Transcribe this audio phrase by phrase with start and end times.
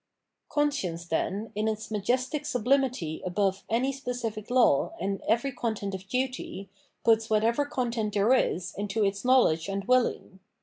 [0.49, 6.71] Conscience, then, in its majestic sublimity above any specific law and every content of duty,
[7.05, 10.39] puts whatever content there is into its knowledge and willing.